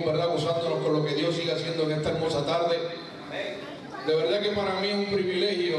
seguimos, 0.00 0.06
¿verdad?, 0.06 0.32
gozándonos 0.32 0.82
con 0.84 0.92
lo 0.92 1.04
que 1.04 1.14
Dios 1.14 1.34
sigue 1.34 1.52
haciendo 1.52 1.84
en 1.84 1.92
esta 1.92 2.10
hermosa 2.10 2.44
tarde. 2.44 2.78
De 4.06 4.14
verdad 4.14 4.40
que 4.40 4.50
para 4.50 4.80
mí 4.80 4.88
es 4.88 4.94
un 4.94 5.04
privilegio 5.06 5.76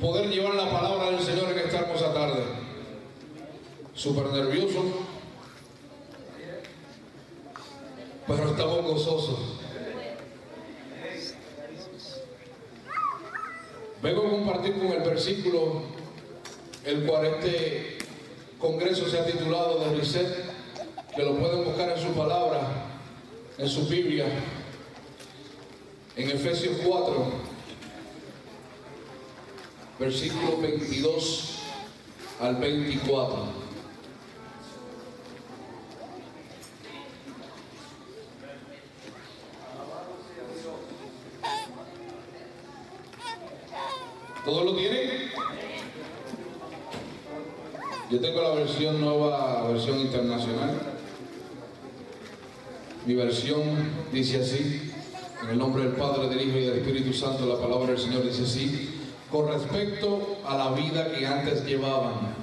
poder 0.00 0.28
llevar 0.28 0.54
la 0.54 0.70
palabra 0.70 1.10
del 1.10 1.20
Señor 1.20 1.50
en 1.52 1.58
esta 1.58 1.80
hermosa 1.80 2.12
tarde. 2.12 2.42
Súper 3.94 4.26
nervioso, 4.26 4.82
pero 8.26 8.50
estamos 8.50 8.82
gozosos. 8.82 9.38
Vengo 14.02 14.26
a 14.26 14.30
compartir 14.30 14.74
con 14.74 14.88
el 14.88 15.00
versículo 15.00 15.82
el 16.84 17.06
cual 17.06 17.24
este 17.24 17.96
congreso 18.58 19.08
se 19.08 19.18
ha 19.18 19.24
titulado 19.24 19.78
de 19.78 19.96
Reset, 19.96 20.44
que 21.14 21.22
lo 21.22 21.36
pueden 21.36 21.64
buscar 21.64 21.90
en 21.90 22.02
su 22.02 22.13
en 23.58 23.68
su 23.68 23.86
Biblia, 23.86 24.26
en 26.16 26.30
Efesios 26.30 26.76
4, 26.84 27.26
versículo 29.98 30.60
22 30.60 31.58
al 32.40 32.56
24. 32.56 33.64
¿Todos 44.44 44.64
lo 44.64 44.76
tienen? 44.76 45.30
Yo 48.10 48.20
tengo 48.20 48.42
la 48.42 48.50
versión 48.50 49.00
nueva, 49.00 49.66
versión 49.68 50.00
internacional. 50.00 50.93
Mi 53.06 53.14
versión 53.14 53.60
dice 54.12 54.40
así, 54.40 54.92
en 55.42 55.50
el 55.50 55.58
nombre 55.58 55.84
del 55.84 55.92
Padre, 55.92 56.28
del 56.28 56.48
Hijo 56.48 56.58
y 56.58 56.64
del 56.64 56.78
Espíritu 56.78 57.12
Santo, 57.12 57.44
la 57.44 57.60
palabra 57.60 57.88
del 57.88 57.98
Señor 57.98 58.24
dice 58.24 58.44
así, 58.44 58.94
con 59.30 59.46
respecto 59.48 60.38
a 60.46 60.56
la 60.56 60.70
vida 60.70 61.12
que 61.12 61.26
antes 61.26 61.66
llevaban, 61.66 62.34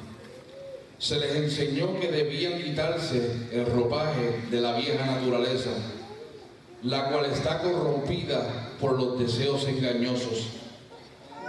se 0.99 1.17
les 1.17 1.35
enseñó 1.35 1.99
que 1.99 2.11
debían 2.11 2.61
quitarse 2.61 3.47
el 3.51 3.65
ropaje 3.65 4.41
de 4.51 4.61
la 4.61 4.73
vieja 4.73 5.03
naturaleza, 5.03 5.71
la 6.83 7.09
cual 7.09 7.25
está 7.25 7.63
corrompida 7.63 8.75
por 8.79 9.01
los 9.01 9.17
deseos 9.17 9.67
engañosos. 9.67 10.45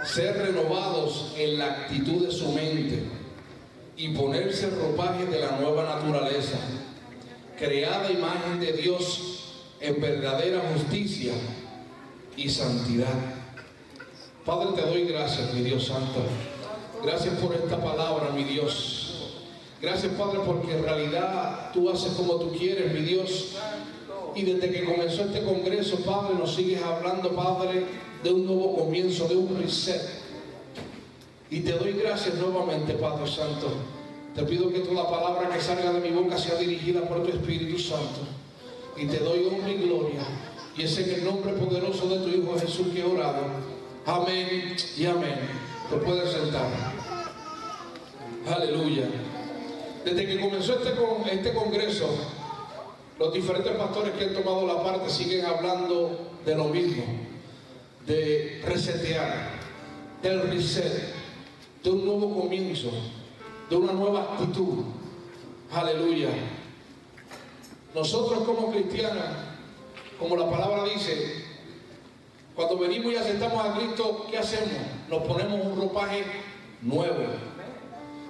Ser 0.05 0.37
renovados 0.39 1.33
en 1.37 1.59
la 1.59 1.65
actitud 1.67 2.25
de 2.25 2.31
su 2.31 2.51
mente 2.51 3.03
y 3.95 4.09
ponerse 4.09 4.65
el 4.65 4.75
ropaje 4.75 5.27
de 5.27 5.39
la 5.39 5.59
nueva 5.59 5.83
naturaleza, 5.83 6.57
creada 7.63 8.11
imagen 8.11 8.59
de 8.59 8.73
Dios 8.73 9.19
en 9.79 10.01
verdadera 10.01 10.61
justicia 10.73 11.33
y 12.35 12.49
santidad. 12.49 13.13
Padre, 14.45 14.73
te 14.75 14.81
doy 14.81 15.05
gracias, 15.05 15.53
mi 15.53 15.61
Dios 15.61 15.85
Santo. 15.85 16.23
Gracias 17.01 17.39
por 17.39 17.55
esta 17.55 17.81
palabra, 17.81 18.31
mi 18.31 18.43
Dios. 18.43 19.39
Gracias, 19.81 20.11
Padre, 20.13 20.39
porque 20.45 20.73
en 20.73 20.83
realidad 20.83 21.71
tú 21.73 21.89
haces 21.89 22.11
como 22.13 22.35
tú 22.35 22.51
quieres, 22.51 22.91
mi 22.91 22.99
Dios. 22.99 23.55
Y 24.35 24.43
desde 24.43 24.69
que 24.69 24.83
comenzó 24.83 25.23
este 25.23 25.43
congreso, 25.43 25.97
Padre, 26.03 26.35
nos 26.37 26.55
sigues 26.55 26.81
hablando, 26.83 27.33
Padre, 27.33 27.85
de 28.23 28.33
un 28.33 28.45
nuevo 28.45 28.75
comienzo, 28.75 29.29
de 29.29 29.37
un 29.37 29.57
reset. 29.57 30.01
Y 31.49 31.61
te 31.61 31.71
doy 31.73 31.93
gracias 31.93 32.35
nuevamente, 32.35 32.93
Padre 32.93 33.25
Santo. 33.25 33.67
Te 34.35 34.43
pido 34.43 34.71
que 34.71 34.79
toda 34.79 35.09
palabra 35.09 35.49
que 35.49 35.61
salga 35.61 35.93
de 35.93 35.99
mi 35.99 36.09
boca 36.09 36.37
sea 36.37 36.55
dirigida 36.55 37.01
por 37.01 37.23
tu 37.23 37.29
Espíritu 37.29 37.77
Santo. 37.79 38.21
Y 38.97 39.05
te 39.05 39.19
doy 39.19 39.45
honra 39.45 39.69
y 39.69 39.77
gloria. 39.87 40.21
Y 40.75 40.83
es 40.83 40.97
en 40.97 41.11
el 41.11 41.23
nombre 41.23 41.53
poderoso 41.53 42.07
de 42.07 42.17
tu 42.17 42.29
Hijo 42.29 42.57
Jesús 42.59 42.87
que 42.93 43.01
he 43.01 43.03
orado. 43.03 43.43
Amén 44.05 44.75
y 44.97 45.05
amén. 45.05 45.39
Te 45.89 45.97
puedes 45.97 46.31
sentar. 46.31 46.67
Aleluya. 48.47 49.05
Desde 50.03 50.25
que 50.25 50.39
comenzó 50.39 50.73
este, 50.73 50.93
este 51.31 51.53
congreso, 51.53 52.09
los 53.19 53.33
diferentes 53.33 53.71
pastores 53.73 54.13
que 54.13 54.25
han 54.25 54.33
tomado 54.33 54.67
la 54.67 54.83
parte 54.83 55.09
siguen 55.09 55.45
hablando 55.45 56.19
de 56.45 56.55
lo 56.55 56.65
mismo 56.65 57.23
de 58.05 58.61
resetear, 58.65 59.49
del 60.21 60.41
reset, 60.49 61.13
de 61.83 61.89
un 61.89 62.05
nuevo 62.05 62.41
comienzo, 62.41 62.91
de 63.69 63.75
una 63.75 63.93
nueva 63.93 64.23
actitud. 64.23 64.83
Aleluya. 65.71 66.29
Nosotros 67.95 68.43
como 68.43 68.71
cristianos, 68.71 69.23
como 70.19 70.35
la 70.35 70.49
palabra 70.49 70.83
dice, 70.83 71.45
cuando 72.55 72.77
venimos 72.77 73.13
y 73.13 73.17
aceptamos 73.17 73.65
a 73.65 73.77
Cristo, 73.77 74.27
¿qué 74.29 74.37
hacemos? 74.37 74.71
Nos 75.09 75.23
ponemos 75.23 75.65
un 75.65 75.79
ropaje 75.79 76.23
nuevo. 76.81 77.25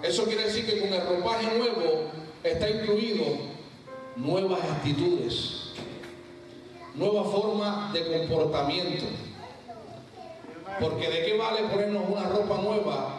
Eso 0.02 0.26
quiere 0.26 0.46
decir 0.46 0.66
que 0.66 0.80
con 0.80 0.94
el 0.94 1.06
ropaje 1.06 1.58
nuevo 1.58 2.12
está 2.44 2.70
incluido 2.70 3.24
nuevas 4.16 4.60
actitudes, 4.62 5.72
nueva 6.96 7.24
forma 7.24 7.92
de 7.94 8.28
comportamiento. 8.28 9.06
Porque 10.80 11.10
de 11.10 11.26
qué 11.26 11.38
vale 11.38 11.64
ponernos 11.64 12.04
una 12.10 12.24
ropa 12.24 12.62
nueva 12.62 13.12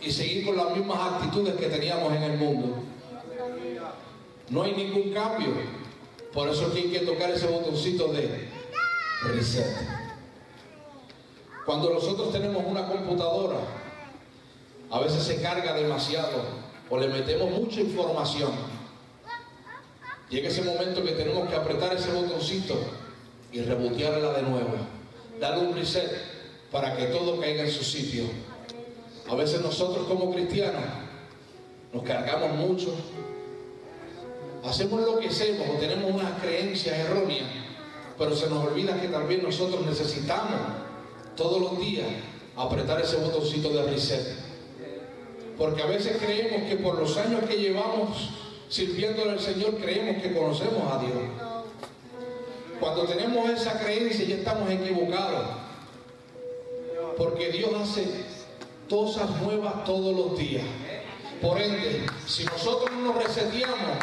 y 0.00 0.10
seguir 0.10 0.46
con 0.46 0.56
las 0.56 0.76
mismas 0.76 1.12
actitudes 1.12 1.54
que 1.56 1.66
teníamos 1.66 2.12
en 2.14 2.22
el 2.22 2.38
mundo. 2.38 2.82
No 4.48 4.62
hay 4.62 4.72
ningún 4.72 5.12
cambio. 5.12 5.48
Por 6.32 6.48
eso 6.48 6.68
es 6.68 6.72
que 6.72 6.78
hay 6.80 6.90
que 6.90 7.00
tocar 7.00 7.30
ese 7.30 7.46
botoncito 7.46 8.08
de 8.12 8.48
reset. 9.24 9.66
Cuando 11.66 11.90
nosotros 11.90 12.32
tenemos 12.32 12.64
una 12.66 12.86
computadora, 12.86 13.58
a 14.90 15.00
veces 15.00 15.22
se 15.22 15.40
carga 15.40 15.74
demasiado 15.74 16.42
o 16.88 16.98
le 16.98 17.08
metemos 17.08 17.50
mucha 17.50 17.80
información. 17.80 18.52
Llega 20.30 20.48
ese 20.48 20.62
momento 20.62 21.02
que 21.04 21.12
tenemos 21.12 21.48
que 21.48 21.56
apretar 21.56 21.94
ese 21.94 22.12
botoncito 22.12 22.76
y 23.52 23.60
rebotearla 23.62 24.32
de 24.32 24.42
nuevo. 24.42 24.74
Darle 25.40 25.66
un 25.66 25.74
reset 25.74 26.10
para 26.70 26.96
que 26.96 27.06
todo 27.06 27.40
caiga 27.40 27.64
en 27.64 27.70
su 27.70 27.82
sitio. 27.82 28.24
A 29.30 29.36
veces 29.36 29.60
nosotros 29.60 30.08
como 30.08 30.32
cristianos 30.32 30.82
nos 31.92 32.02
cargamos 32.02 32.50
mucho, 32.56 32.92
hacemos 34.64 35.02
lo 35.02 35.20
que 35.20 35.28
hacemos 35.28 35.68
o 35.68 35.78
tenemos 35.78 36.10
unas 36.10 36.40
creencias 36.40 36.98
erróneas, 36.98 37.46
pero 38.18 38.34
se 38.34 38.50
nos 38.50 38.66
olvida 38.66 39.00
que 39.00 39.06
también 39.06 39.44
nosotros 39.44 39.86
necesitamos 39.86 40.58
todos 41.36 41.60
los 41.60 41.78
días 41.78 42.08
apretar 42.56 43.00
ese 43.00 43.18
botoncito 43.18 43.70
de 43.70 43.84
reset. 43.84 44.34
Porque 45.56 45.82
a 45.82 45.86
veces 45.86 46.16
creemos 46.20 46.68
que 46.68 46.76
por 46.76 46.98
los 46.98 47.16
años 47.16 47.44
que 47.48 47.54
llevamos 47.54 48.30
sirviéndole 48.68 49.30
al 49.30 49.40
Señor 49.40 49.76
creemos 49.76 50.20
que 50.20 50.34
conocemos 50.34 50.92
a 50.92 50.98
Dios. 50.98 51.18
Cuando 52.80 53.04
tenemos 53.04 53.48
esa 53.48 53.78
creencia 53.78 54.24
ya 54.24 54.36
estamos 54.36 54.68
equivocados. 54.70 55.46
Porque 57.16 57.52
Dios 57.52 57.70
hace 57.80 58.29
cosas 58.90 59.30
nuevas 59.40 59.84
todos 59.84 60.14
los 60.14 60.36
días. 60.36 60.64
Por 61.40 61.58
ende, 61.58 62.04
si 62.26 62.44
nosotros 62.44 62.90
no 62.90 63.12
nos 63.12 63.24
reseteamos, 63.24 63.96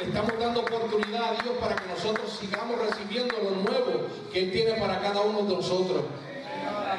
estamos 0.00 0.32
dando 0.38 0.60
oportunidad 0.60 1.30
a 1.30 1.42
Dios 1.42 1.56
para 1.58 1.74
que 1.74 1.88
nosotros 1.88 2.38
sigamos 2.38 2.78
recibiendo 2.78 3.34
lo 3.42 3.50
nuevo 3.50 4.06
que 4.32 4.40
Él 4.40 4.52
tiene 4.52 4.74
para 4.74 5.00
cada 5.00 5.22
uno 5.22 5.42
de 5.42 5.56
nosotros. 5.56 6.04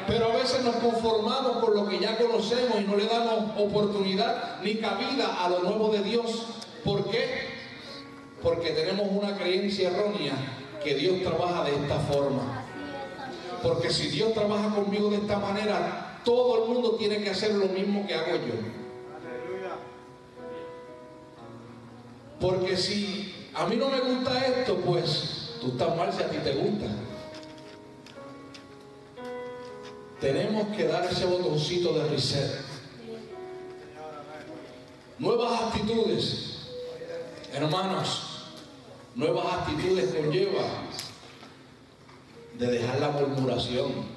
Pero 0.08 0.32
a 0.32 0.36
veces 0.36 0.62
nos 0.64 0.76
conformamos 0.76 1.58
con 1.64 1.74
lo 1.74 1.88
que 1.88 2.00
ya 2.00 2.18
conocemos 2.18 2.80
y 2.80 2.84
no 2.84 2.96
le 2.96 3.06
damos 3.06 3.58
oportunidad 3.58 4.60
ni 4.62 4.74
cabida 4.76 5.44
a 5.44 5.48
lo 5.48 5.60
nuevo 5.60 5.88
de 5.90 6.02
Dios. 6.02 6.46
¿Por 6.84 7.08
qué? 7.10 7.48
Porque 8.42 8.70
tenemos 8.70 9.06
una 9.10 9.36
creencia 9.36 9.90
errónea 9.90 10.34
que 10.82 10.94
Dios 10.94 11.22
trabaja 11.22 11.64
de 11.64 11.76
esta 11.76 11.98
forma. 12.00 12.64
Porque 13.62 13.90
si 13.90 14.08
Dios 14.08 14.34
trabaja 14.34 14.68
conmigo 14.74 15.10
de 15.10 15.16
esta 15.16 15.38
manera, 15.38 16.05
todo 16.26 16.64
el 16.64 16.68
mundo 16.68 16.96
tiene 16.96 17.22
que 17.22 17.30
hacer 17.30 17.54
lo 17.54 17.66
mismo 17.66 18.04
que 18.04 18.14
hago 18.14 18.32
yo. 18.32 18.54
Porque 22.40 22.76
si 22.76 23.48
a 23.54 23.64
mí 23.66 23.76
no 23.76 23.88
me 23.88 24.00
gusta 24.00 24.44
esto, 24.44 24.76
pues 24.78 25.52
tú 25.60 25.68
estás 25.68 25.96
mal 25.96 26.12
si 26.12 26.24
a 26.24 26.28
ti 26.28 26.38
te 26.38 26.52
gusta. 26.54 26.86
Tenemos 30.20 30.76
que 30.76 30.88
dar 30.88 31.04
ese 31.04 31.26
botoncito 31.26 31.92
de 31.92 32.08
reset. 32.08 32.60
Nuevas 35.20 35.62
actitudes. 35.62 36.72
Hermanos, 37.52 38.48
nuevas 39.14 39.46
actitudes 39.60 40.12
conlleva 40.12 40.62
de 42.58 42.66
dejar 42.66 43.00
la 43.00 43.10
murmuración, 43.10 44.15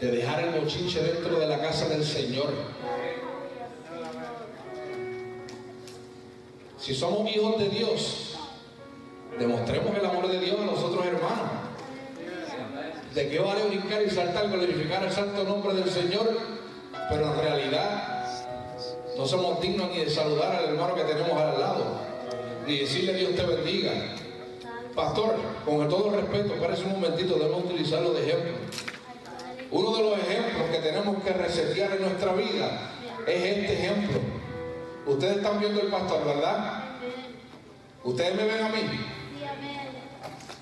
de 0.00 0.10
dejar 0.10 0.44
el 0.44 0.60
mochinche 0.60 1.02
dentro 1.02 1.38
de 1.38 1.46
la 1.46 1.60
casa 1.60 1.88
del 1.88 2.04
Señor. 2.04 2.52
Si 6.78 6.94
somos 6.94 7.30
hijos 7.34 7.58
de 7.58 7.68
Dios, 7.70 8.24
Demostremos 9.38 9.96
el 9.98 10.06
amor 10.06 10.28
de 10.28 10.38
Dios 10.38 10.60
a 10.60 10.64
los 10.64 10.78
otros 10.78 11.04
hermanos. 11.04 11.50
¿De 13.14 13.28
qué 13.28 13.38
vale 13.40 13.64
brincar 13.64 14.02
y 14.02 14.10
saltar, 14.10 14.48
glorificar 14.48 15.02
el 15.04 15.10
santo 15.10 15.42
nombre 15.44 15.74
del 15.74 15.90
Señor? 15.90 16.38
Pero 17.10 17.32
en 17.32 17.40
realidad 17.40 18.36
no 19.16 19.26
somos 19.26 19.60
dignos 19.60 19.90
ni 19.90 20.04
de 20.04 20.10
saludar 20.10 20.56
al 20.56 20.64
hermano 20.66 20.94
que 20.94 21.02
tenemos 21.02 21.32
al 21.32 21.60
lado, 21.60 21.84
ni 22.66 22.78
decirle 22.78 23.14
Dios 23.14 23.34
te 23.34 23.44
bendiga. 23.44 23.92
Pastor, 24.94 25.34
con 25.64 25.88
todo 25.88 26.14
el 26.14 26.22
respeto, 26.22 26.54
parece 26.60 26.84
un 26.84 26.92
momentito, 26.92 27.34
debemos 27.34 27.64
utilizarlo 27.64 28.12
de 28.12 28.26
ejemplo. 28.26 28.52
Uno 29.74 29.90
de 29.90 30.02
los 30.04 30.18
ejemplos 30.20 30.70
que 30.70 30.78
tenemos 30.78 31.20
que 31.24 31.32
resetear 31.32 31.90
en 31.96 32.02
nuestra 32.02 32.32
vida 32.34 32.92
es 33.26 33.42
este 33.42 33.72
ejemplo. 33.72 34.20
Ustedes 35.04 35.38
están 35.38 35.58
viendo 35.58 35.80
el 35.80 35.88
pastor, 35.88 36.24
¿verdad? 36.24 36.84
Ustedes 38.04 38.36
me 38.36 38.44
ven 38.44 38.64
a 38.64 38.68
mí. 38.68 38.82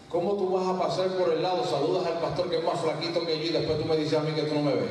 ¿Cómo 0.09 0.33
tú 0.37 0.53
vas 0.53 0.67
a 0.67 0.79
pasar 0.79 1.09
por 1.09 1.31
el 1.31 1.43
lado, 1.43 1.63
saludas 1.67 2.07
al 2.07 2.21
pastor 2.21 2.49
que 2.49 2.57
es 2.57 2.65
más 2.65 2.81
flaquito 2.81 3.27
que 3.27 3.39
yo 3.39 3.45
y 3.45 3.49
después 3.51 3.79
tú 3.79 3.85
me 3.85 3.99
dices 3.99 4.19
a 4.19 4.23
mí 4.23 4.33
que 4.33 4.45
tú 4.45 4.55
no 4.55 4.63
me 4.63 4.73
ves? 4.77 4.91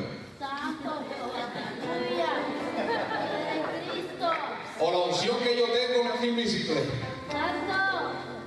O 4.80 4.90
la 4.92 4.98
unción 4.98 5.36
que 5.38 5.56
yo 5.56 5.64
tengo 5.64 6.04
no 6.04 6.14
es 6.14 6.22
invisible. 6.22 6.80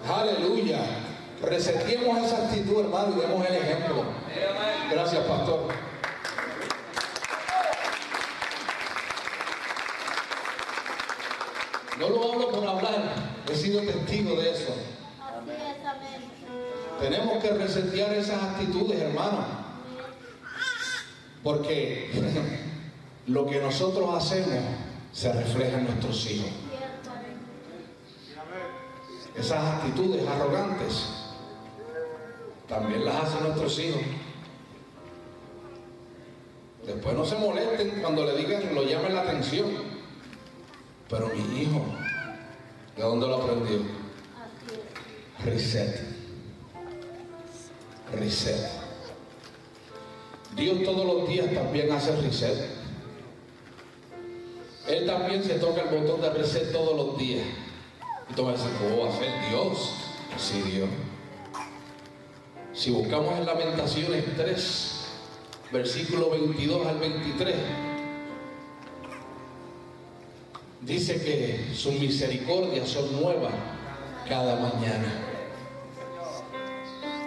Aleluya. 0.07 0.80
Resetiemos 1.42 2.25
esa 2.25 2.45
actitud, 2.45 2.80
hermano, 2.80 3.13
y 3.18 3.19
demos 3.19 3.45
el 3.45 3.56
ejemplo. 3.56 4.25
Gracias, 4.91 5.23
pastor. 5.25 5.67
No 11.99 12.09
lo 12.09 12.33
hablo 12.33 12.51
por 12.51 12.67
hablar, 12.67 13.13
he 13.49 13.55
sido 13.55 13.81
testigo 13.81 14.35
de 14.35 14.51
eso. 14.51 14.75
Tenemos 16.99 17.41
que 17.41 17.49
resetear 17.51 18.13
esas 18.13 18.41
actitudes, 18.43 18.99
hermano. 18.99 19.45
Porque 21.43 22.11
lo 23.27 23.45
que 23.45 23.59
nosotros 23.61 24.13
hacemos 24.13 24.59
se 25.13 25.31
refleja 25.31 25.77
en 25.77 25.85
nuestros 25.85 26.25
hijos. 26.29 26.49
Esas 29.35 29.75
actitudes 29.75 30.27
arrogantes 30.27 31.09
también 32.67 33.05
las 33.05 33.15
hacen 33.23 33.43
nuestros 33.43 33.79
hijos. 33.79 34.01
Después 37.05 37.19
no 37.19 37.37
se 37.37 37.45
molesten 37.45 38.01
cuando 38.01 38.25
le 38.25 38.35
digan, 38.35 38.73
lo 38.73 38.81
llamen 38.81 39.13
la 39.13 39.21
atención. 39.21 39.67
Pero 41.07 41.27
mi 41.27 41.61
hijo, 41.61 41.85
¿de 42.97 43.03
dónde 43.03 43.27
lo 43.27 43.35
aprendió? 43.35 43.77
Reset. 45.43 46.01
Reset. 48.11 48.71
Dios 50.55 50.83
todos 50.83 51.05
los 51.05 51.29
días 51.29 51.53
también 51.53 51.91
hace 51.91 52.15
reset. 52.15 52.71
Él 54.87 55.05
también 55.05 55.43
se 55.43 55.59
toca 55.59 55.81
el 55.81 55.99
botón 55.99 56.21
de 56.21 56.31
reset 56.31 56.71
todos 56.71 56.97
los 56.97 57.19
días. 57.19 57.45
Y 58.31 58.33
tú 58.33 58.45
vas 58.45 58.61
a 58.61 58.79
¿cómo 58.79 59.05
va 59.05 59.13
a 59.13 59.19
ser 59.19 59.29
Dios? 59.51 59.93
Sí, 60.39 60.59
Dios. 60.71 60.89
Si 62.73 62.89
buscamos 62.89 63.37
en 63.37 63.45
Lamentaciones 63.45 64.25
3, 64.35 64.94
versículo 65.75 66.30
22 66.30 66.88
al 66.88 67.00
23, 67.00 67.56
dice 70.81 71.22
que 71.22 71.75
sus 71.75 71.94
misericordias 71.95 72.88
son 72.88 73.12
nuevas 73.22 73.51
cada 74.27 74.56
mañana. 74.56 75.22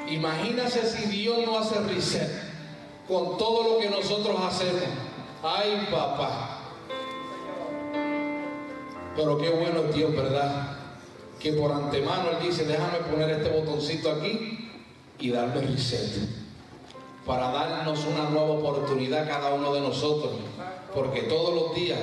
Imagínase 0.09 0.89
si 0.89 1.11
Dios 1.11 1.41
no 1.45 1.59
hace 1.59 1.79
reset 1.81 2.31
con 3.06 3.37
todo 3.37 3.75
lo 3.75 3.79
que 3.81 3.91
nosotros 3.91 4.35
hacemos. 4.41 4.83
Ay, 5.43 5.87
papá. 5.91 6.61
Pero 9.15 9.37
qué 9.37 9.50
bueno 9.50 9.81
es 9.89 9.95
Dios, 9.95 10.17
¿verdad? 10.17 10.79
Que 11.39 11.53
por 11.53 11.71
antemano 11.71 12.31
Él 12.31 12.49
dice, 12.49 12.65
déjame 12.65 12.99
poner 13.11 13.29
este 13.31 13.50
botoncito 13.50 14.11
aquí 14.11 14.71
y 15.19 15.31
darme 15.31 15.61
reset. 15.61 16.48
Para 17.28 17.50
darnos 17.52 18.06
una 18.06 18.30
nueva 18.30 18.52
oportunidad 18.52 19.25
a 19.25 19.28
cada 19.28 19.52
uno 19.52 19.75
de 19.75 19.82
nosotros. 19.82 20.32
Porque 20.94 21.25
todos 21.25 21.54
los 21.54 21.75
días 21.75 21.98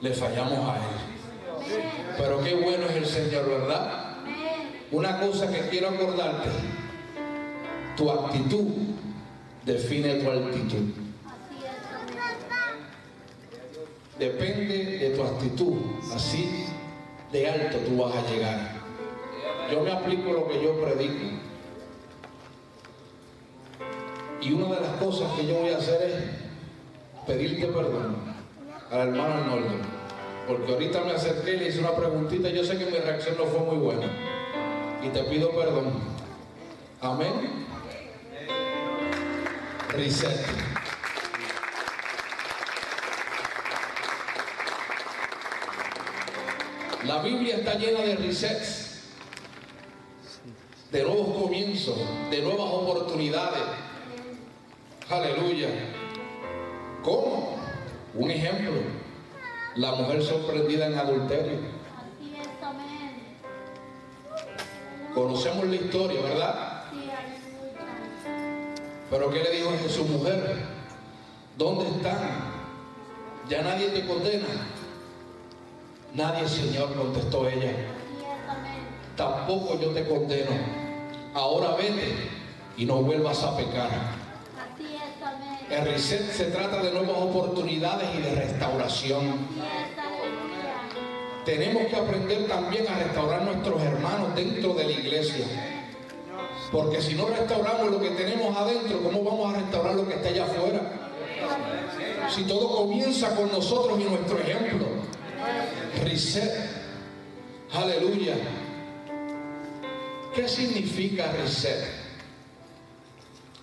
le 0.00 0.14
fallamos 0.14 0.60
a 0.70 0.76
Él. 0.76 1.84
Pero 2.16 2.40
qué 2.40 2.54
bueno 2.54 2.86
es 2.86 2.94
el 2.94 3.06
Señor, 3.06 3.48
¿verdad? 3.48 4.14
Una 4.92 5.18
cosa 5.18 5.50
que 5.50 5.68
quiero 5.70 5.88
acordarte. 5.88 6.50
Tu 7.96 8.08
actitud 8.08 8.64
define 9.64 10.14
tu 10.22 10.30
altitud. 10.30 10.94
Depende 14.16 14.98
de 14.98 15.10
tu 15.10 15.22
actitud. 15.24 15.74
Así 16.14 16.66
de 17.32 17.50
alto 17.50 17.78
tú 17.78 17.96
vas 17.96 18.14
a 18.14 18.30
llegar. 18.30 18.70
Yo 19.72 19.80
me 19.80 19.90
aplico 19.90 20.32
lo 20.32 20.46
que 20.46 20.62
yo 20.62 20.80
predico. 20.80 21.53
Y 24.44 24.52
una 24.52 24.74
de 24.74 24.82
las 24.82 24.96
cosas 24.96 25.32
que 25.32 25.46
yo 25.46 25.54
voy 25.54 25.70
a 25.70 25.78
hacer 25.78 26.02
es 26.02 27.26
pedirte 27.26 27.66
perdón 27.68 28.16
al 28.90 29.08
hermano 29.08 29.34
Arnoldo. 29.34 29.70
Porque 30.46 30.72
ahorita 30.72 31.00
me 31.04 31.12
acerqué 31.12 31.54
y 31.54 31.56
le 31.56 31.68
hice 31.68 31.78
una 31.78 31.92
preguntita. 31.92 32.50
Yo 32.50 32.62
sé 32.62 32.76
que 32.76 32.84
mi 32.84 32.98
reacción 32.98 33.36
no 33.38 33.46
fue 33.46 33.60
muy 33.60 33.76
buena. 33.76 34.06
Y 35.02 35.08
te 35.08 35.24
pido 35.24 35.50
perdón. 35.50 35.94
Amén. 37.00 37.64
Reset. 39.88 40.46
La 47.06 47.22
Biblia 47.22 47.56
está 47.56 47.74
llena 47.74 48.00
de 48.00 48.16
resets, 48.16 49.02
de 50.90 51.02
nuevos 51.02 51.42
comienzos, 51.42 51.98
de 52.30 52.40
nuevas 52.42 52.66
oportunidades. 52.66 53.83
Aleluya. 55.10 55.68
¿Cómo? 57.02 57.56
Un 58.14 58.30
ejemplo. 58.30 58.72
La 59.76 59.92
mujer 59.92 60.22
sorprendida 60.22 60.86
en 60.86 60.98
adulterio. 60.98 61.58
Conocemos 65.14 65.66
la 65.66 65.76
historia, 65.76 66.20
¿verdad? 66.22 66.84
Pero 69.10 69.30
¿qué 69.30 69.42
le 69.42 69.50
dijo 69.50 69.70
a 69.70 69.88
su 69.88 70.04
mujer? 70.06 70.56
¿Dónde 71.58 71.86
están? 71.86 72.18
Ya 73.48 73.62
nadie 73.62 73.88
te 73.88 74.06
condena. 74.06 74.46
Nadie, 76.14 76.48
Señor, 76.48 76.94
contestó 76.94 77.48
ella. 77.48 77.72
Tampoco 79.16 79.78
yo 79.78 79.90
te 79.90 80.06
condeno. 80.08 80.50
Ahora 81.34 81.74
vete 81.76 82.14
y 82.76 82.86
no 82.86 83.02
vuelvas 83.02 83.42
a 83.44 83.56
pecar. 83.56 84.23
El 85.74 85.86
reset 85.86 86.30
se 86.30 86.44
trata 86.44 86.80
de 86.80 86.92
nuevas 86.92 87.16
oportunidades 87.16 88.08
y 88.16 88.22
de 88.22 88.32
restauración. 88.36 89.38
Tenemos 91.44 91.86
que 91.86 91.96
aprender 91.96 92.46
también 92.46 92.86
a 92.86 92.96
restaurar 92.96 93.42
nuestros 93.42 93.82
hermanos 93.82 94.36
dentro 94.36 94.72
de 94.74 94.84
la 94.84 94.92
iglesia. 94.92 95.44
Porque 96.70 97.02
si 97.02 97.14
no 97.14 97.26
restauramos 97.26 97.90
lo 97.90 98.00
que 98.00 98.10
tenemos 98.10 98.56
adentro, 98.56 99.02
¿cómo 99.02 99.24
vamos 99.24 99.52
a 99.52 99.58
restaurar 99.58 99.96
lo 99.96 100.06
que 100.06 100.14
está 100.14 100.28
allá 100.28 100.44
afuera? 100.44 100.80
Si 102.30 102.44
todo 102.44 102.76
comienza 102.76 103.34
con 103.34 103.50
nosotros 103.50 103.98
y 104.00 104.04
nuestro 104.04 104.38
ejemplo. 104.38 104.86
Reset. 106.04 106.70
Aleluya. 107.72 108.36
¿Qué 110.36 110.46
significa 110.46 111.32
reset? 111.32 111.84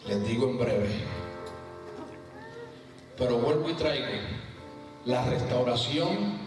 Les 0.08 0.22
digo 0.28 0.50
en 0.50 0.58
breve. 0.58 1.21
Pero 3.22 3.38
vuelvo 3.38 3.70
y 3.70 3.74
traigo. 3.74 4.08
La 5.06 5.24
restauración 5.26 6.40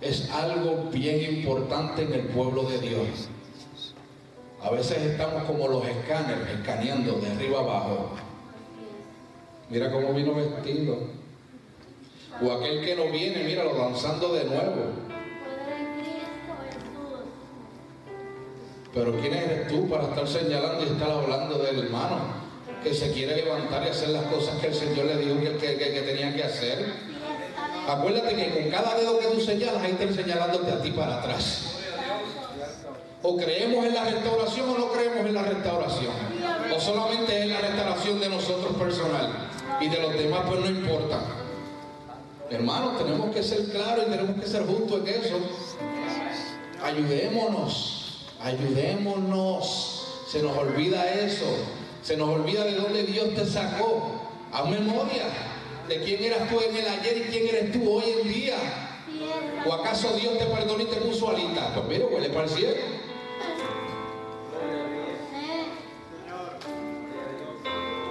es 0.00 0.30
algo 0.30 0.88
bien 0.92 1.34
importante 1.34 2.02
en 2.02 2.12
el 2.12 2.26
pueblo 2.26 2.62
de 2.62 2.78
Dios. 2.78 3.28
A 4.62 4.70
veces 4.70 4.98
estamos 4.98 5.42
como 5.42 5.66
los 5.66 5.84
escáneres, 5.84 6.48
escaneando 6.56 7.14
de 7.14 7.32
arriba 7.32 7.58
abajo. 7.58 8.10
Mira 9.70 9.90
cómo 9.90 10.12
vino 10.12 10.32
vestido. 10.32 10.98
O 12.40 12.52
aquel 12.52 12.84
que 12.84 12.94
no 12.94 13.10
viene, 13.10 13.42
míralo 13.42 13.74
danzando 13.74 14.32
de 14.32 14.44
nuevo. 14.44 14.84
Pero 18.94 19.20
¿quién 19.20 19.34
eres 19.34 19.66
tú 19.66 19.88
para 19.88 20.04
estar 20.04 20.28
señalando 20.28 20.84
y 20.84 20.90
estar 20.90 21.10
hablando 21.10 21.58
del 21.58 21.86
hermano 21.86 22.39
que 22.82 22.94
se 22.94 23.12
quiere 23.12 23.36
levantar 23.36 23.84
y 23.86 23.90
hacer 23.90 24.10
las 24.10 24.24
cosas 24.24 24.58
que 24.60 24.68
el 24.68 24.74
Señor 24.74 25.06
le 25.06 25.16
dijo 25.18 25.38
que, 25.40 25.76
que, 25.76 26.02
tenía 26.02 26.34
que 26.34 26.44
hacer? 26.44 26.86
Acuérdate 27.88 28.34
que 28.34 28.50
con 28.50 28.70
cada 28.70 28.94
dedo 28.96 29.18
que 29.18 29.26
tú 29.26 29.40
señalas, 29.40 29.82
ahí 29.82 29.96
está 29.98 30.12
señalándote 30.14 30.70
a 30.70 30.80
ti 30.82 30.90
para 30.90 31.18
atrás. 31.18 31.76
O 33.22 33.36
creemos 33.36 33.84
en 33.84 33.94
la 33.94 34.04
restauración 34.04 34.70
o 34.70 34.78
no 34.78 34.92
creemos 34.92 35.26
en 35.26 35.34
la 35.34 35.42
restauración. 35.42 36.12
O 36.74 36.80
solamente 36.80 37.42
es 37.42 37.48
la 37.48 37.60
restauración 37.60 38.20
de 38.20 38.28
nosotros 38.30 38.74
personal. 38.76 39.30
Y 39.80 39.88
de 39.88 40.00
los 40.00 40.12
demás 40.14 40.40
pues 40.46 40.60
no 40.60 40.66
importa. 40.66 41.20
Hermanos, 42.50 42.98
tenemos 42.98 43.34
que 43.34 43.42
ser 43.42 43.64
claros 43.70 44.06
y 44.08 44.10
tenemos 44.10 44.40
que 44.40 44.46
ser 44.46 44.66
justos 44.66 45.00
en 45.00 45.22
eso. 45.22 45.38
Ayudémonos, 46.82 48.26
ayudémonos. 48.42 50.24
Se 50.28 50.42
nos 50.42 50.56
olvida 50.56 51.12
eso. 51.12 51.46
Se 52.02 52.16
nos 52.16 52.28
olvida 52.28 52.64
de 52.64 52.74
dónde 52.74 53.04
Dios 53.04 53.34
te 53.34 53.46
sacó. 53.46 54.20
A 54.52 54.64
memoria 54.64 55.24
de 55.88 56.02
quién 56.02 56.24
eras 56.24 56.48
tú 56.48 56.60
en 56.60 56.76
el 56.76 56.88
ayer 56.88 57.18
y 57.18 57.30
quién 57.30 57.48
eres 57.48 57.72
tú 57.72 57.88
hoy 57.88 58.04
en 58.20 58.28
día. 58.28 58.56
¿O 59.66 59.72
acaso 59.72 60.16
Dios 60.16 60.38
te 60.38 60.46
perdonó 60.46 60.82
y 60.82 60.86
te 60.86 60.96
puso 60.96 61.30
alita? 61.30 61.72
Pues 61.74 61.86
mira, 61.86 62.06
huele 62.06 62.30
para 62.30 62.44
el 62.44 62.50
cielo. 62.50 62.74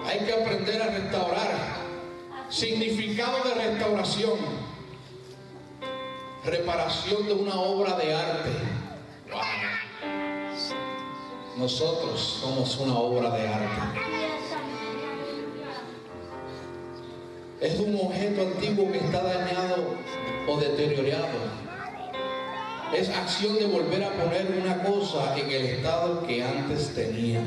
Hay 0.06 0.20
que 0.20 0.34
aprender 0.34 0.82
a 0.82 0.88
restaurar. 0.88 1.80
Significado 2.50 3.44
de 3.44 3.54
restauración. 3.54 4.40
Reparación 6.46 7.28
de 7.28 7.34
una 7.34 7.60
obra 7.60 7.96
de 7.98 8.14
arte. 8.14 8.50
Nosotros 11.60 12.40
somos 12.42 12.78
una 12.78 12.98
obra 12.98 13.32
de 13.32 13.46
arte. 13.46 14.00
Es 17.60 17.78
un 17.82 17.96
objeto 17.96 18.44
antiguo 18.44 18.90
que 18.90 19.00
está 19.00 19.22
dañado 19.22 19.98
o 20.48 20.58
deteriorado. 20.58 21.38
Es 22.96 23.10
acción 23.10 23.56
de 23.56 23.66
volver 23.66 24.06
a 24.06 24.10
poner 24.10 24.58
una 24.64 24.82
cosa 24.84 25.38
en 25.38 25.52
el 25.52 25.66
estado 25.66 26.26
que 26.26 26.42
antes 26.42 26.96
tenía. 26.96 27.42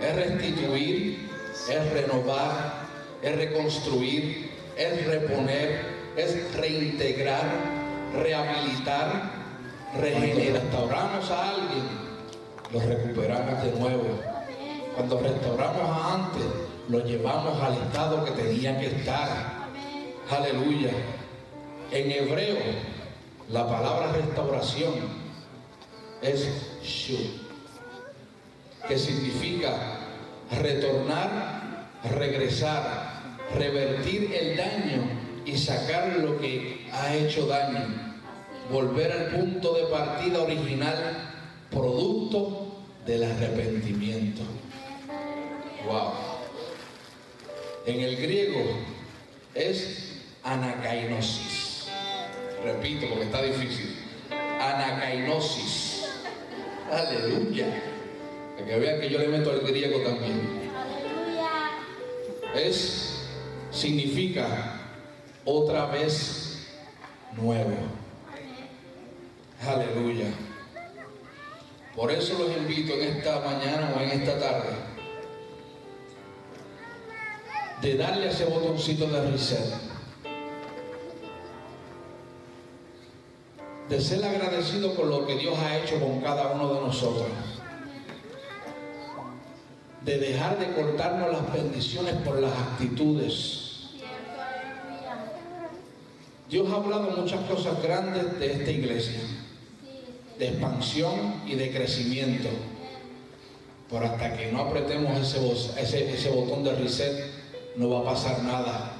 Es 0.00 0.14
restituir, 0.14 1.28
es 1.68 1.92
renovar, 1.92 2.86
es 3.20 3.36
reconstruir, 3.36 4.52
es 4.76 5.06
reponer, 5.08 5.80
es 6.16 6.54
reintegrar, 6.54 7.50
rehabilitar, 8.14 9.32
regenerar. 10.00 10.62
Restauramos 10.62 11.30
a 11.32 11.50
alguien, 11.50 11.97
lo 12.72 12.80
recuperamos 12.80 13.62
de 13.62 13.72
nuevo. 13.78 14.20
Cuando 14.94 15.20
restauramos 15.20 15.82
a 15.82 16.14
antes, 16.14 16.44
lo 16.88 17.04
llevamos 17.04 17.60
al 17.62 17.74
estado 17.74 18.24
que 18.24 18.30
tenía 18.32 18.78
que 18.78 18.86
estar. 18.86 19.68
Aleluya. 20.30 20.90
En 21.90 22.10
hebreo, 22.10 22.58
la 23.50 23.66
palabra 23.66 24.12
restauración 24.12 24.94
es 26.20 26.48
shu, 26.82 27.16
que 28.86 28.98
significa 28.98 29.74
retornar, 30.60 31.88
regresar, 32.18 33.22
revertir 33.54 34.34
el 34.34 34.56
daño 34.56 35.02
y 35.46 35.56
sacar 35.56 36.18
lo 36.18 36.38
que 36.38 36.88
ha 36.92 37.14
hecho 37.14 37.46
daño, 37.46 37.86
volver 38.70 39.12
al 39.12 39.26
punto 39.28 39.72
de 39.74 39.84
partida 39.84 40.42
original, 40.42 41.27
producto 41.70 42.66
del 43.06 43.24
arrepentimiento. 43.24 44.42
Wow. 45.86 46.12
En 47.86 48.00
el 48.00 48.16
griego 48.16 48.60
es 49.54 50.22
anakainosis. 50.42 51.86
Repito 52.62 53.08
porque 53.08 53.24
está 53.24 53.42
difícil. 53.42 53.96
Anakainosis. 54.60 56.04
Aleluya. 56.90 57.66
Para 58.56 58.66
que 58.66 58.78
vean 58.78 59.00
que 59.00 59.10
yo 59.10 59.18
le 59.18 59.28
meto 59.28 59.50
al 59.50 59.60
griego 59.60 60.00
también. 60.00 60.68
Es, 62.54 63.28
significa 63.70 64.80
otra 65.44 65.86
vez 65.86 66.66
nuevo. 67.36 67.76
Aleluya. 69.66 70.26
Por 71.98 72.12
eso 72.12 72.38
los 72.38 72.56
invito 72.56 72.92
en 72.92 73.16
esta 73.16 73.40
mañana 73.40 73.92
o 73.96 74.00
en 74.00 74.10
esta 74.10 74.38
tarde 74.38 74.68
de 77.82 77.96
darle 77.96 78.28
ese 78.28 78.44
botoncito 78.44 79.08
de 79.08 79.30
reset. 79.32 79.74
De 83.88 84.00
ser 84.00 84.24
agradecido 84.24 84.94
por 84.94 85.06
lo 85.06 85.26
que 85.26 85.38
Dios 85.38 85.58
ha 85.58 85.78
hecho 85.78 85.98
con 85.98 86.20
cada 86.20 86.52
uno 86.52 86.74
de 86.74 86.80
nosotros. 86.82 87.26
De 90.04 90.18
dejar 90.18 90.56
de 90.60 90.72
cortarnos 90.74 91.32
las 91.32 91.52
bendiciones 91.52 92.14
por 92.24 92.40
las 92.40 92.52
actitudes. 92.52 93.88
Dios 96.48 96.70
ha 96.70 96.76
hablado 96.76 97.10
muchas 97.10 97.40
cosas 97.50 97.82
grandes 97.82 98.38
de 98.38 98.52
esta 98.52 98.70
iglesia. 98.70 99.37
De 100.38 100.48
expansión 100.48 101.42
y 101.46 101.54
de 101.54 101.72
crecimiento. 101.72 102.48
Pero 103.90 104.04
hasta 104.04 104.36
que 104.36 104.52
no 104.52 104.60
apretemos 104.60 105.18
ese, 105.18 106.30
botón 106.30 106.62
de 106.62 106.74
reset, 106.76 107.24
no 107.76 107.88
va 107.90 108.00
a 108.00 108.14
pasar 108.14 108.42
nada. 108.42 108.92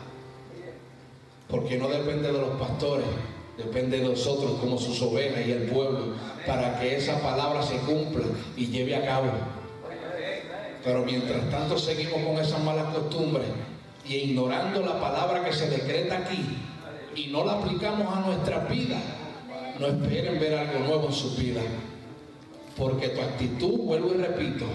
Porque 1.48 1.76
no 1.76 1.88
depende 1.88 2.32
de 2.32 2.38
los 2.38 2.58
pastores, 2.58 3.06
depende 3.56 3.98
de 3.98 4.08
nosotros 4.08 4.52
como 4.60 4.78
sus 4.78 5.00
ovejas 5.02 5.46
y 5.46 5.52
el 5.52 5.64
pueblo, 5.64 6.14
para 6.46 6.78
que 6.80 6.96
esa 6.96 7.20
palabra 7.20 7.62
se 7.62 7.76
cumpla 7.78 8.24
y 8.56 8.66
lleve 8.66 8.96
a 8.96 9.04
cabo. 9.04 9.30
Pero 10.82 11.04
mientras 11.04 11.50
tanto 11.50 11.78
seguimos 11.78 12.22
con 12.22 12.38
esas 12.38 12.62
malas 12.62 12.94
costumbres 12.94 13.46
y 14.06 14.14
ignorando 14.14 14.80
la 14.80 14.98
palabra 15.00 15.44
que 15.44 15.52
se 15.52 15.68
decreta 15.68 16.18
aquí 16.18 16.56
y 17.14 17.26
no 17.26 17.44
la 17.44 17.54
aplicamos 17.54 18.16
a 18.16 18.20
nuestra 18.20 18.60
vida, 18.60 18.96
no 19.78 19.86
esperen 19.86 20.40
ver 20.40 20.54
algo 20.54 20.78
nuevo 20.80 21.06
en 21.06 21.12
su 21.12 21.34
vida. 21.36 21.60
Porque 22.76 23.08
tu 23.08 23.20
actitud, 23.20 23.78
vuelvo 23.78 24.14
y 24.14 24.18
repito, 24.18 24.66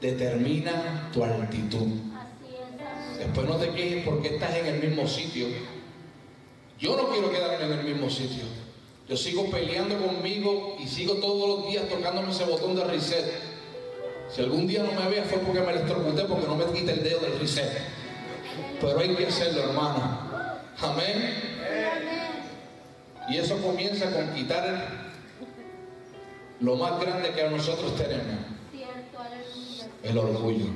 determina 0.00 1.10
tu 1.12 1.24
actitud. 1.24 1.88
Después 3.18 3.48
no 3.48 3.56
te 3.56 3.70
quejes 3.70 4.04
porque 4.04 4.34
estás 4.34 4.54
en 4.56 4.66
el 4.66 4.80
mismo 4.80 5.06
sitio. 5.06 5.46
Yo 6.78 6.96
no 6.96 7.08
quiero 7.08 7.30
quedarme 7.30 7.64
en 7.64 7.80
el 7.80 7.84
mismo 7.84 8.10
sitio. 8.10 8.44
Yo 9.08 9.16
sigo 9.16 9.50
peleando 9.50 9.98
conmigo 9.98 10.76
y 10.82 10.86
sigo 10.86 11.14
todos 11.14 11.48
los 11.48 11.70
días 11.70 11.88
tocándome 11.88 12.30
ese 12.30 12.44
botón 12.44 12.74
de 12.74 12.84
reset. 12.84 13.24
Si 14.34 14.40
algún 14.42 14.66
día 14.66 14.82
no 14.82 14.92
me 14.98 15.08
veas 15.08 15.28
fue 15.28 15.38
porque 15.38 15.60
me 15.60 15.72
electrocuté 15.72 16.24
porque 16.24 16.46
no 16.46 16.56
me 16.56 16.64
quita 16.66 16.92
el 16.92 17.02
dedo 17.02 17.20
del 17.20 17.38
reset. 17.38 17.70
Pero 18.80 18.98
hay 18.98 19.14
que 19.14 19.26
hacerlo, 19.26 19.62
hermano. 19.62 20.18
Amén. 20.80 22.23
Y 23.28 23.38
eso 23.38 23.56
comienza 23.62 24.10
con 24.12 24.34
quitar 24.34 25.04
lo 26.60 26.76
más 26.76 27.00
grande 27.00 27.32
que 27.32 27.42
a 27.42 27.50
nosotros 27.50 27.96
tenemos. 27.96 28.36
El 30.02 30.18
orgullo. 30.18 30.66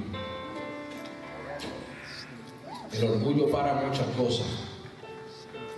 El 2.92 3.04
orgullo 3.04 3.50
para 3.50 3.74
muchas 3.74 4.06
cosas. 4.16 4.46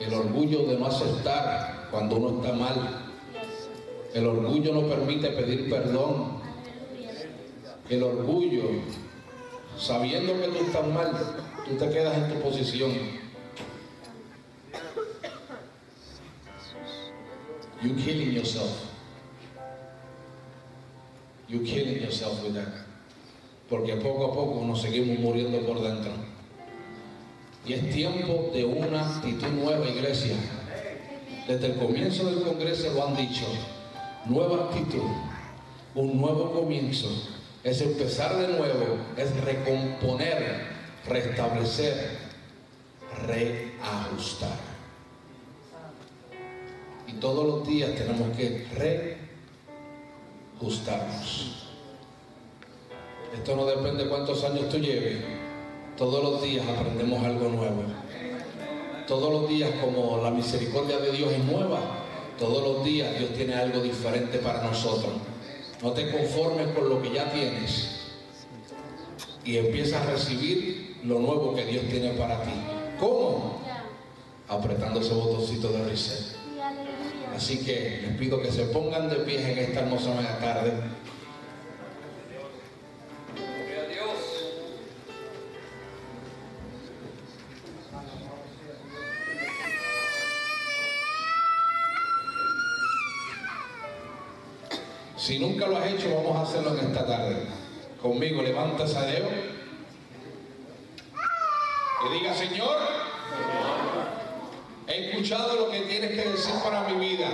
El 0.01 0.15
orgullo 0.15 0.65
de 0.67 0.79
no 0.79 0.87
aceptar 0.87 1.89
cuando 1.91 2.17
uno 2.17 2.41
está 2.41 2.57
mal. 2.57 3.13
El 4.15 4.27
orgullo 4.27 4.75
no 4.75 4.89
permite 4.89 5.31
pedir 5.31 5.69
perdón. 5.69 6.41
El 7.89 8.03
orgullo, 8.05 8.63
sabiendo 9.77 10.41
que 10.41 10.47
tú 10.47 10.65
estás 10.65 10.87
mal, 10.87 11.11
tú 11.67 11.75
te 11.77 11.91
quedas 11.91 12.17
en 12.17 12.29
tu 12.35 12.41
posición. 12.41 12.93
You 17.83 17.95
killing 17.95 18.33
yourself. 18.33 18.93
You 21.49 21.61
killing 21.61 22.03
yourself 22.03 22.43
with 22.43 22.55
that. 22.55 22.69
Porque 23.71 23.97
poco 23.97 24.31
a 24.31 24.35
poco 24.35 24.67
nos 24.67 24.83
seguimos 24.83 25.19
muriendo 25.19 25.65
por 25.67 25.81
dentro. 25.81 26.13
Y 27.65 27.73
es 27.73 27.91
tiempo 27.93 28.51
de 28.53 28.65
una 28.65 29.17
actitud 29.17 29.49
nueva, 29.49 29.89
iglesia. 29.89 30.37
Desde 31.47 31.67
el 31.67 31.77
comienzo 31.77 32.27
del 32.27 32.43
Congreso 32.43 32.93
lo 32.93 33.07
han 33.07 33.17
dicho. 33.17 33.47
Nueva 34.27 34.67
actitud, 34.67 35.09
un 35.95 36.21
nuevo 36.21 36.53
comienzo. 36.53 37.09
Es 37.65 37.81
empezar 37.81 38.37
de 38.37 38.49
nuevo, 38.49 38.99
es 39.17 39.35
recomponer, 39.43 40.67
restablecer, 41.07 42.19
reajustar. 43.27 44.59
Y 47.11 47.15
todos 47.15 47.47
los 47.47 47.67
días 47.67 47.95
tenemos 47.95 48.37
que 48.37 48.67
reajustarnos. 50.61 51.67
Esto 53.35 53.57
no 53.57 53.67
depende 53.67 54.05
de 54.05 54.11
cuántos 54.11 54.45
años 54.45 54.69
tú 54.69 54.79
lleves 54.79 55.19
todos 56.01 56.25
los 56.25 56.41
días 56.41 56.67
aprendemos 56.67 57.23
algo 57.23 57.51
nuevo. 57.51 57.83
Todos 59.07 59.31
los 59.31 59.51
días 59.51 59.69
como 59.83 60.17
la 60.23 60.31
misericordia 60.31 60.97
de 60.97 61.13
Dios 61.13 61.31
es 61.31 61.45
nueva, 61.45 61.79
Todos 62.39 62.63
los 62.63 62.83
días 62.83 63.19
Dios 63.19 63.35
tiene 63.35 63.53
algo 63.53 63.81
diferente 63.81 64.39
para 64.39 64.63
nosotros. 64.63 65.13
No 65.83 65.93
te 65.93 66.11
conformes 66.11 66.69
con 66.69 66.89
lo 66.89 67.03
que 67.03 67.13
ya 67.13 67.31
tienes 67.31 68.01
y 69.45 69.59
empieza 69.59 70.03
a 70.03 70.07
recibir 70.07 70.97
lo 71.05 71.19
nuevo 71.19 71.55
que 71.55 71.67
Dios 71.67 71.85
tiene 71.91 72.13
para 72.13 72.43
ti. 72.45 72.53
¿Cómo? 72.99 73.61
Apretando 74.49 75.01
ese 75.01 75.13
botoncito 75.13 75.69
de 75.69 75.85
reset. 75.85 76.40
Así 77.41 77.65
que 77.65 78.03
les 78.03 78.19
pido 78.19 78.43
que 78.43 78.53
se 78.53 78.65
pongan 78.67 79.09
de 79.09 79.17
pie 79.17 79.53
en 79.53 79.59
esta 79.59 79.81
hermosa 79.81 80.13
tarde. 80.41 80.75
Si 95.17 95.39
nunca 95.39 95.67
lo 95.67 95.79
has 95.79 95.87
hecho, 95.87 96.15
vamos 96.15 96.37
a 96.37 96.43
hacerlo 96.43 96.79
en 96.79 96.89
esta 96.89 97.07
tarde. 97.07 97.37
Conmigo, 98.03 98.43
levanta 98.43 98.85
ese 98.85 99.01
dedo. 99.01 99.29
Y 102.05 102.19
diga, 102.19 102.35
Señor, 102.35 102.90
escuchado 105.09 105.57
lo 105.57 105.71
que 105.71 105.81
tienes 105.81 106.11
que 106.11 106.29
decir 106.29 106.55
para 106.63 106.83
mi 106.89 107.09
vida. 107.09 107.29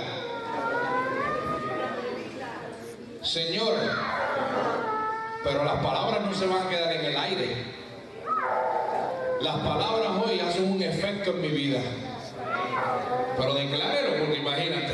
Señor, 3.21 3.73
pero 5.43 5.63
las 5.63 5.83
palabras 5.83 6.25
no 6.25 6.33
se 6.33 6.45
van 6.45 6.65
a 6.65 6.69
quedar 6.69 6.93
en 6.93 7.05
el 7.05 7.17
aire. 7.17 7.55
Las 9.41 9.55
palabras 9.57 10.11
hoy 10.25 10.39
hacen 10.39 10.71
un 10.71 10.81
efecto 10.81 11.31
en 11.31 11.41
mi 11.41 11.49
vida. 11.49 11.79
Pero 13.37 13.53
declárelo, 13.53 14.17
porque 14.19 14.39
imagínate. 14.39 14.93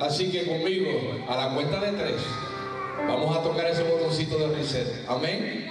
Así 0.00 0.30
que 0.30 0.46
conmigo, 0.46 0.90
a 1.28 1.36
la 1.36 1.54
cuenta 1.54 1.80
de 1.80 1.92
tres, 1.92 2.22
vamos 3.06 3.36
a 3.36 3.42
tocar 3.42 3.66
ese 3.66 3.82
botoncito 3.82 4.38
de 4.38 4.56
reset. 4.56 5.04
Amén. 5.08 5.70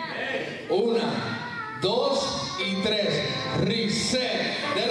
Una, 0.70 1.78
dos 1.82 2.47
y 2.60 2.76
tres. 2.84 3.24
Reset. 3.62 4.87